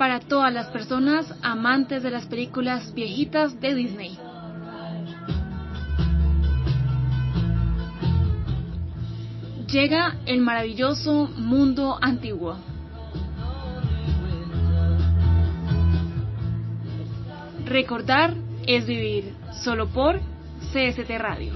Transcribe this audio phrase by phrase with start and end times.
[0.00, 4.18] para todas las personas amantes de las películas viejitas de Disney.
[9.70, 12.56] Llega el maravilloso mundo antiguo.
[17.66, 18.34] Recordar
[18.66, 20.18] es vivir, solo por
[20.72, 21.52] CST Radio.